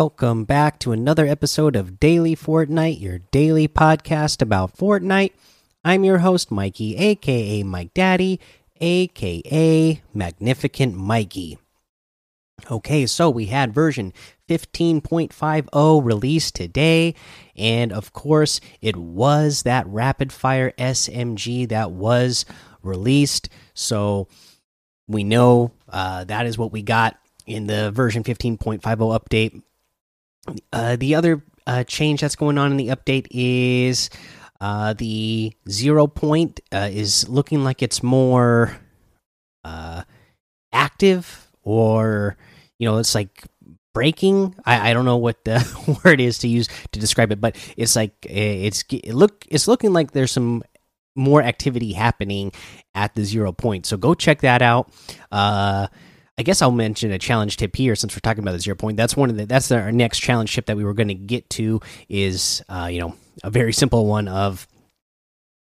[0.00, 5.32] Welcome back to another episode of Daily Fortnite, your daily podcast about Fortnite.
[5.84, 8.38] I'm your host, Mikey, aka Mike Daddy,
[8.80, 11.58] aka Magnificent Mikey.
[12.70, 14.12] Okay, so we had version
[14.48, 17.16] 15.50 released today,
[17.56, 22.44] and of course, it was that rapid fire SMG that was
[22.84, 23.48] released.
[23.74, 24.28] So
[25.08, 29.60] we know uh, that is what we got in the version 15.50 update.
[30.72, 34.10] Uh, the other uh, change that's going on in the update is
[34.60, 38.76] uh, the zero point uh, is looking like it's more
[39.64, 40.02] uh,
[40.72, 42.36] active, or
[42.78, 43.44] you know, it's like
[43.94, 44.54] breaking.
[44.64, 47.94] I, I don't know what the word is to use to describe it, but it's
[47.96, 50.62] like it's it look it's looking like there's some
[51.14, 52.52] more activity happening
[52.94, 53.86] at the zero point.
[53.86, 54.90] So go check that out.
[56.38, 58.96] I guess I'll mention a challenge tip here since we're talking about the zero point.
[58.96, 61.50] That's one of the that's our next challenge tip that we were going to get
[61.50, 64.68] to is uh, you know a very simple one of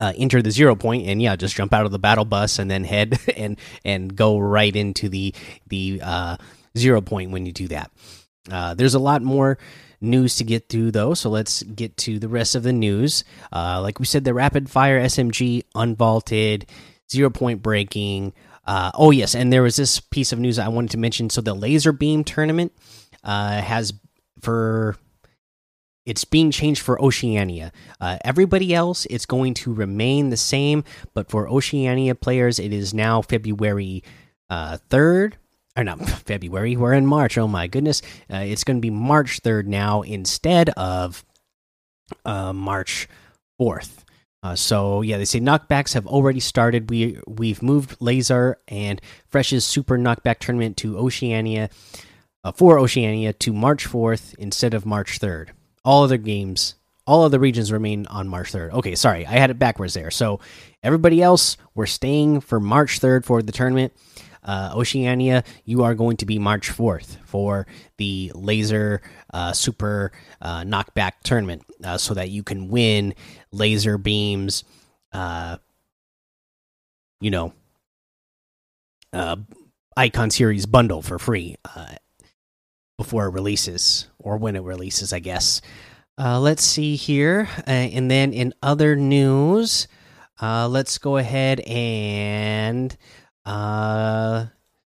[0.00, 2.70] uh, enter the zero point and yeah just jump out of the battle bus and
[2.70, 5.34] then head and and go right into the
[5.68, 6.36] the uh,
[6.76, 7.90] zero point when you do that.
[8.50, 9.56] Uh, there's a lot more
[10.02, 13.24] news to get through though, so let's get to the rest of the news.
[13.50, 16.68] Uh, like we said, the rapid fire SMG unvaulted,
[17.10, 18.34] zero point breaking.
[18.70, 21.28] Uh, oh yes, and there was this piece of news I wanted to mention.
[21.28, 22.72] So the Lazarbeam tournament
[23.24, 23.92] uh, has
[24.42, 24.94] for
[26.06, 27.72] it's being changed for Oceania.
[28.00, 32.94] Uh, everybody else, it's going to remain the same, but for Oceania players, it is
[32.94, 34.04] now February
[34.48, 35.36] uh, third.
[35.76, 36.76] or not February.
[36.76, 37.36] We're in March.
[37.38, 41.24] Oh my goodness, uh, it's going to be March third now instead of
[42.24, 43.08] uh, March
[43.58, 44.04] fourth.
[44.42, 46.88] Uh, so yeah, they say knockbacks have already started.
[46.90, 51.68] We we've moved Lazar and Fresh's Super Knockback Tournament to Oceania
[52.42, 55.52] uh, for Oceania to March fourth instead of March third.
[55.84, 58.72] All other games, all other regions remain on March third.
[58.72, 60.10] Okay, sorry, I had it backwards there.
[60.10, 60.40] So
[60.82, 63.92] everybody else, we're staying for March third for the tournament.
[64.42, 67.66] Uh, Oceania, you are going to be March 4th for
[67.98, 69.02] the Lazar
[69.34, 73.14] uh, super uh, knockback tournament uh, so that you can win
[73.52, 74.64] Lazarbeam's,
[75.12, 75.58] uh,
[77.20, 77.52] you know,
[79.12, 79.36] uh,
[79.96, 81.56] Icon Series bundle for free
[82.96, 85.60] before it releases or when it releases, I guess.
[86.16, 87.48] let's see here.
[87.66, 89.88] and then in other news,
[90.40, 92.96] let's go ahead and
[93.44, 94.46] uh,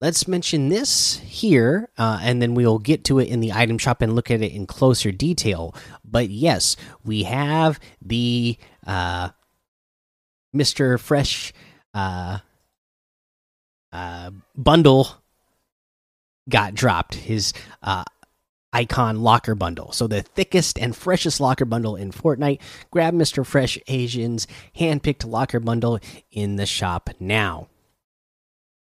[0.00, 4.02] let's mention this here, uh, and then we'll get to it in the item shop
[4.02, 5.74] and look at it in closer detail.
[6.04, 9.30] But yes, we have the uh,
[10.54, 10.98] Mr.
[10.98, 11.52] Fresh
[11.94, 12.38] uh,
[13.92, 15.08] uh, bundle
[16.48, 17.14] got dropped.
[17.14, 18.04] His uh,
[18.72, 19.92] icon locker bundle.
[19.92, 22.60] So the thickest and freshest locker bundle in Fortnite.
[22.90, 23.44] Grab Mr.
[23.44, 24.46] Fresh Asian's
[24.78, 25.98] handpicked locker bundle
[26.30, 27.68] in the shop now.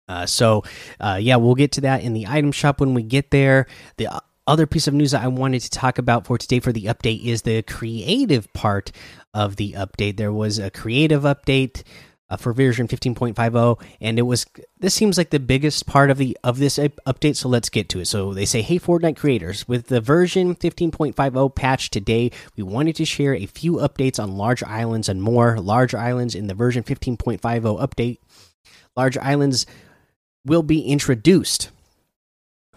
[0.08, 0.64] Uh, so,
[1.00, 3.68] uh, yeah, we'll get to that in the item shop when we get there.
[3.98, 6.86] The other piece of news that I wanted to talk about for today for the
[6.86, 8.92] update is the creative part
[9.34, 10.18] of the update.
[10.18, 11.84] There was a creative update
[12.30, 14.46] uh, for version 15.50 and it was
[14.80, 18.00] this seems like the biggest part of the of this update so let's get to
[18.00, 22.96] it so they say hey fortnite creators with the version 15.50 patch today we wanted
[22.96, 26.82] to share a few updates on large islands and more large islands in the version
[26.82, 28.18] 15.50 update
[28.96, 29.68] large islands
[30.46, 31.70] will be introduced.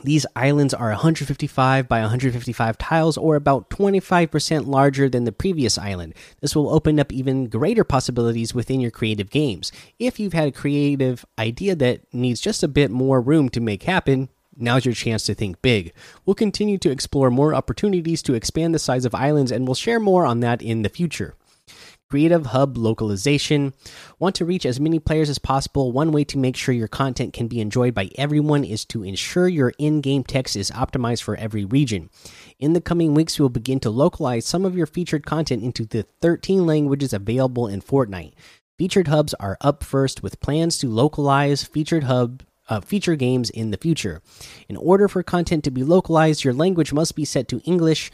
[0.04, 6.15] These islands are 155 by 155 tiles, or about 25% larger than the previous island.
[6.41, 9.72] This will open up even greater possibilities within your creative games.
[9.99, 13.84] If you've had a creative idea that needs just a bit more room to make
[13.84, 15.92] happen, now's your chance to think big.
[16.24, 19.98] We'll continue to explore more opportunities to expand the size of islands, and we'll share
[19.98, 21.34] more on that in the future.
[22.08, 23.74] Creative Hub localization.
[24.20, 25.91] Want to reach as many players as possible?
[25.91, 29.48] One way to make sure your content can be enjoyed by everyone is to ensure
[29.48, 32.08] your in game text is optimized for every region.
[32.60, 35.84] In the coming weeks, we will begin to localize some of your featured content into
[35.84, 38.34] the 13 languages available in Fortnite.
[38.78, 43.70] Featured hubs are up first with plans to localize featured hub uh, feature games in
[43.70, 44.22] the future.
[44.68, 48.10] In order for content to be localized, your language must be set to English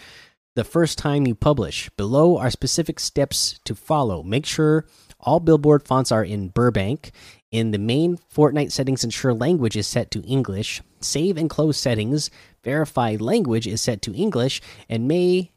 [0.55, 1.89] the first time you publish.
[1.97, 4.23] Below are specific steps to follow.
[4.23, 4.87] Make sure
[5.19, 7.13] all billboard fonts are in Burbank.
[7.51, 10.83] In the main Fortnite settings, ensure language is set to English.
[11.01, 12.31] Save and close settings.
[12.65, 15.53] Verify language is set to English and may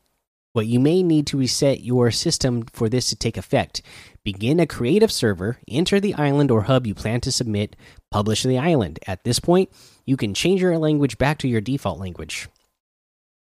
[0.53, 3.81] what you may need to reset your system for this to take effect.
[4.23, 7.75] Begin a creative server, enter the island or hub you plan to submit,
[8.09, 8.97] publish the island.
[9.05, 9.69] At this point,
[10.05, 12.47] you can change your language back to your default language.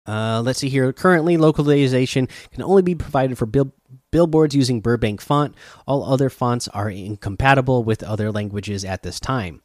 [0.06, 0.92] Uh, let's see here.
[0.92, 3.72] Currently, localization can only be provided for bill
[4.12, 5.54] billboards using Burbank font.
[5.86, 9.62] All other fonts are incompatible with other languages at this time.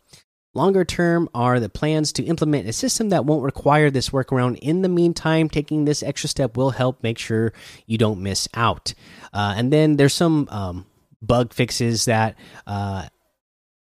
[0.53, 4.59] Longer term are the plans to implement a system that won't require this workaround.
[4.59, 7.53] In the meantime, taking this extra step will help make sure
[7.85, 8.93] you don't miss out.
[9.33, 10.85] Uh, and then there's some um,
[11.21, 12.35] bug fixes that
[12.67, 13.07] uh,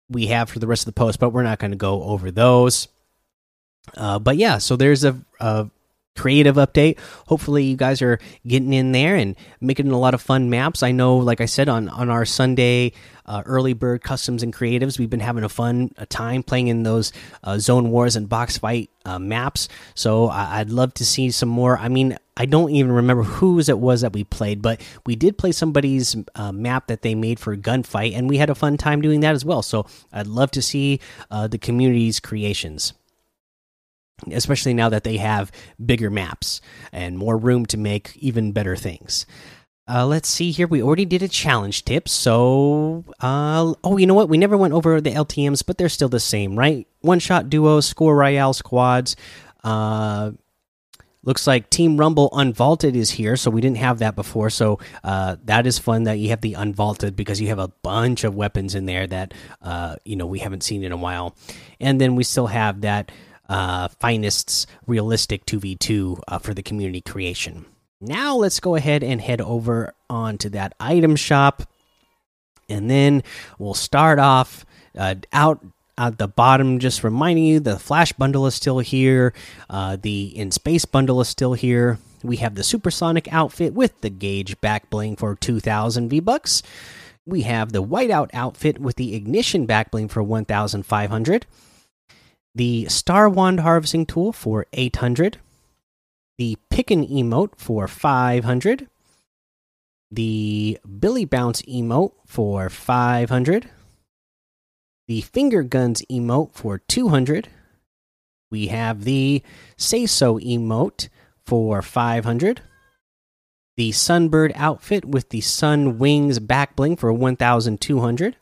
[0.08, 2.30] we have for the rest of the post, but we're not going to go over
[2.30, 2.86] those.
[3.96, 5.68] Uh, but yeah, so there's a, a
[6.16, 6.98] creative update.
[7.26, 10.82] Hopefully, you guys are getting in there and making a lot of fun maps.
[10.82, 12.92] I know, like I said on on our Sunday
[13.24, 16.82] uh, early bird customs and creatives, we've been having a fun a time playing in
[16.82, 17.12] those
[17.44, 19.68] uh, zone wars and box fight uh, maps.
[19.94, 21.78] So I I'd love to see some more.
[21.78, 22.16] I mean.
[22.34, 26.16] I don't even remember whose it was that we played, but we did play somebody's
[26.34, 29.34] uh, map that they made for gunfight, and we had a fun time doing that
[29.34, 29.60] as well.
[29.60, 30.98] So I'd love to see
[31.30, 32.94] uh, the community's creations
[34.30, 35.50] especially now that they have
[35.84, 36.60] bigger maps
[36.92, 39.26] and more room to make even better things.
[39.88, 40.68] Uh, let's see here.
[40.68, 44.28] We already did a challenge tip, so uh, oh, you know what?
[44.28, 46.86] We never went over the LTM's, but they're still the same, right?
[47.00, 49.16] One shot duos, score royale squads.
[49.64, 50.32] Uh,
[51.24, 54.50] looks like Team Rumble Unvaulted is here, so we didn't have that before.
[54.50, 58.24] So uh, that is fun that you have the Unvaulted because you have a bunch
[58.24, 61.34] of weapons in there that uh, you know we haven't seen in a while,
[61.80, 63.10] and then we still have that
[63.52, 67.66] uh, Finest's realistic 2v2 uh, for the community creation.
[68.00, 71.62] Now let's go ahead and head over onto that item shop.
[72.70, 73.22] And then
[73.58, 74.64] we'll start off
[74.96, 75.62] uh, out
[75.98, 79.34] at the bottom, just reminding you the Flash bundle is still here,
[79.68, 81.98] uh, the In Space bundle is still here.
[82.22, 86.62] We have the Supersonic outfit with the Gauge back bling for 2,000 V bucks.
[87.26, 91.46] We have the Whiteout outfit with the Ignition back bling for 1,500
[92.54, 95.38] the Star Wand Harvesting Tool for 800,
[96.38, 98.88] the Pickin emote for 500,
[100.10, 103.70] the Billy Bounce emote for 500,
[105.08, 107.48] the Finger Guns emote for 200.
[108.50, 109.42] We have the
[109.76, 111.08] Say So emote
[111.44, 112.60] for 500.
[113.76, 118.36] The Sunbird outfit with the Sun Wings back bling for 1200.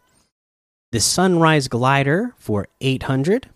[0.93, 3.49] The Sunrise glider for 800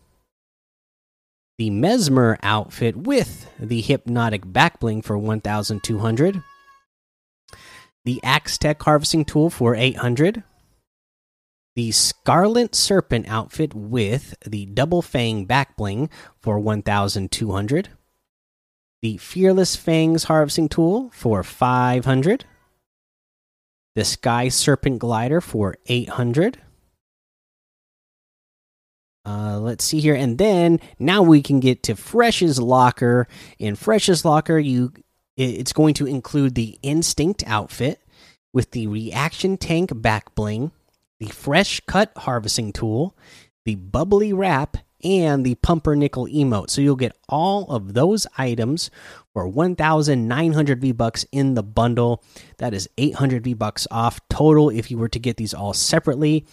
[1.59, 6.43] the Mesmer outfit with the Hypnotic Backbling for 1200.
[8.05, 10.43] The Axe Tech Harvesting Tool for 800.
[11.77, 16.11] The Scarlet Serpent outfit with the Double Fang Backbling
[16.41, 17.89] for 1200.
[19.03, 22.45] The Fearless Fangs Harvesting Tool for 500.
[23.95, 26.61] The Sky Serpent Glider for 800
[29.25, 33.27] uh, let's see here, and then now we can get to Fresh's locker.
[33.59, 34.93] In Fresh's locker, you
[35.37, 38.01] it's going to include the Instinct outfit
[38.53, 40.71] with the Reaction Tank back bling,
[41.19, 43.17] the Fresh Cut harvesting tool,
[43.65, 46.71] the Bubbly Wrap, and the Pumpernickel emote.
[46.71, 48.91] So you'll get all of those items
[49.33, 52.23] for 1,900 V bucks in the bundle.
[52.59, 56.47] That is 800 V bucks off total if you were to get these all separately.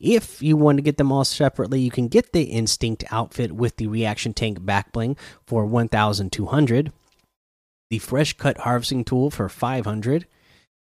[0.00, 3.76] If you want to get them all separately, you can get the Instinct outfit with
[3.76, 6.92] the Reaction Tank backbling for 1200,
[7.90, 10.26] the Fresh Cut Harvesting Tool for 500,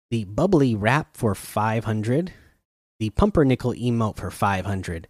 [0.09, 2.31] the Bubbly Wrap for 500,
[2.99, 5.09] the Pumpernickel emote for 500.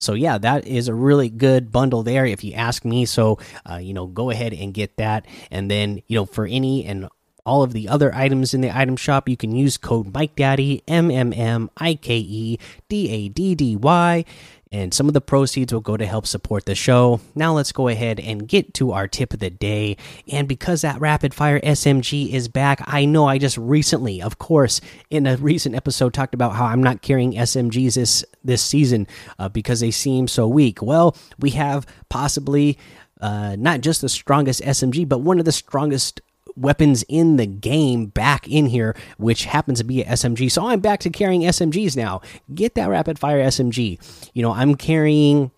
[0.00, 3.04] So yeah, that is a really good bundle there, if you ask me.
[3.04, 6.84] So uh, you know, go ahead and get that, and then you know, for any
[6.84, 7.08] and
[7.46, 11.10] all of the other items in the item shop, you can use code MikeDaddy, M
[11.10, 12.58] M M I K E
[12.88, 14.24] D A D D Y,
[14.72, 17.20] and some of the proceeds will go to help support the show.
[17.34, 19.96] Now let's go ahead and get to our tip of the day.
[20.26, 24.80] And because that rapid fire SMG is back, I know I just recently, of course,
[25.10, 29.06] in a recent episode talked about how I'm not carrying SMGs this this season
[29.38, 30.82] uh, because they seem so weak.
[30.82, 32.78] Well, we have possibly
[33.20, 36.20] uh, not just the strongest SMG, but one of the strongest
[36.56, 40.50] weapons in the game back in here, which happens to be a SMG.
[40.50, 42.20] So I'm back to carrying SMGs now.
[42.54, 43.98] Get that rapid fire SMG.
[44.32, 45.50] You know, I'm carrying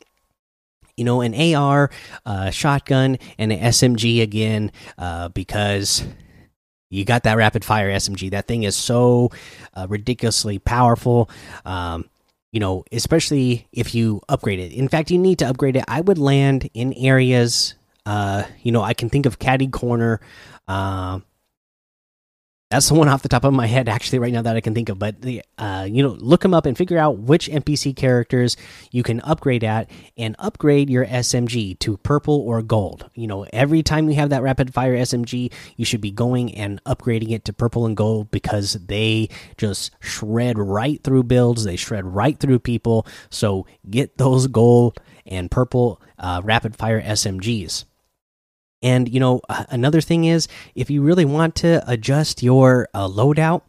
[0.96, 1.90] you know, an AR,
[2.24, 6.02] uh, shotgun, and an SMG again uh, because
[6.90, 8.30] you got that rapid fire SMG.
[8.30, 9.30] That thing is so
[9.74, 11.28] uh, ridiculously powerful.
[11.64, 12.08] Um,
[12.52, 14.72] you know, especially if you upgrade it.
[14.72, 15.84] In fact, you need to upgrade it.
[15.88, 17.74] I would land in areas.
[18.06, 20.20] Uh, you know, I can think of Catty Corner.
[20.68, 21.20] Uh,
[22.70, 24.74] that's the one off the top of my head actually right now that I can
[24.74, 24.98] think of.
[24.98, 28.56] But the uh, you know look them up and figure out which NPC characters
[28.90, 33.08] you can upgrade at and upgrade your SMG to purple or gold.
[33.14, 36.82] You know every time you have that rapid fire SMG, you should be going and
[36.84, 41.62] upgrading it to purple and gold because they just shred right through builds.
[41.62, 43.06] They shred right through people.
[43.30, 47.84] So get those gold and purple uh, rapid fire SMGs.
[48.86, 53.62] And you know, another thing is, if you really want to adjust your uh, loadout,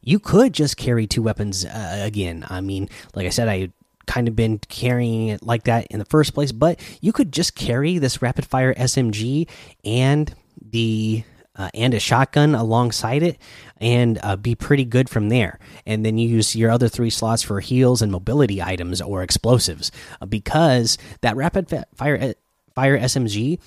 [0.00, 2.46] you could just carry two weapons uh, again.
[2.48, 3.70] I mean, like I said, I
[4.06, 7.54] kind of been carrying it like that in the first place, but you could just
[7.54, 9.46] carry this rapid fire SMG
[9.84, 11.22] and the
[11.54, 13.36] uh, and a shotgun alongside it
[13.76, 15.58] and uh, be pretty good from there.
[15.84, 19.92] And then you use your other three slots for heals and mobility items or explosives
[20.22, 22.32] uh, because that rapid fire uh,
[22.74, 23.58] fire SMG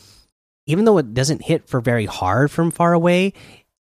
[0.65, 3.33] even though it doesn't hit for very hard from far away,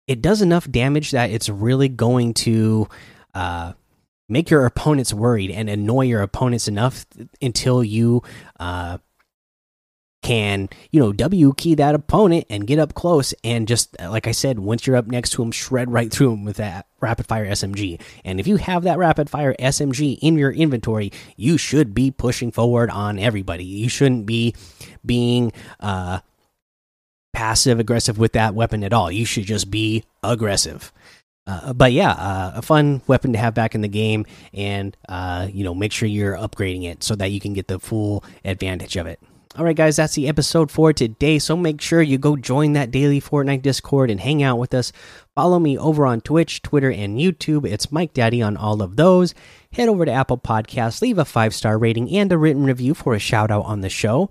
[0.06, 2.88] it does enough damage that it's really going to
[3.34, 3.72] uh,
[4.28, 7.06] make your opponents worried and annoy your opponents enough
[7.40, 8.22] until you
[8.58, 8.98] uh,
[10.22, 14.32] can, you know, W key that opponent and get up close and just, like I
[14.32, 17.46] said, once you're up next to him, shred right through him with that rapid fire
[17.46, 18.00] SMG.
[18.24, 22.52] And if you have that rapid fire SMG in your inventory, you should be pushing
[22.52, 23.64] forward on everybody.
[23.64, 24.54] You shouldn't be
[25.04, 26.20] being, uh,
[27.42, 29.10] passive aggressive with that weapon at all.
[29.10, 30.92] You should just be aggressive.
[31.44, 35.48] Uh, but yeah, uh, a fun weapon to have back in the game, and uh,
[35.52, 38.94] you know, make sure you're upgrading it so that you can get the full advantage
[38.94, 39.18] of it.
[39.56, 41.40] All right, guys, that's the episode for today.
[41.40, 44.92] So make sure you go join that daily Fortnite Discord and hang out with us.
[45.34, 47.66] Follow me over on Twitch, Twitter, and YouTube.
[47.66, 49.34] It's Mike Daddy on all of those.
[49.72, 53.14] Head over to Apple Podcasts, leave a five star rating and a written review for
[53.14, 54.30] a shout out on the show.